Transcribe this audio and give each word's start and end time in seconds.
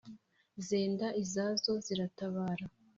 zenda 0.67 1.07
izazo 1.23 1.71
ziratabara 1.85 2.65